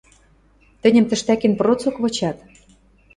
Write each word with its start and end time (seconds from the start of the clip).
–Тӹньӹм 0.81 1.05
тӹштӓкен 1.09 1.53
процок 1.59 1.95
вычат... 2.03 2.37